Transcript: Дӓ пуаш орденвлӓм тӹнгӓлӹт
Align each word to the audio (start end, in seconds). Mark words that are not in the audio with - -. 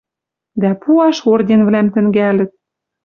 Дӓ 0.61 0.71
пуаш 0.81 1.17
орденвлӓм 1.31 1.87
тӹнгӓлӹт 1.93 2.51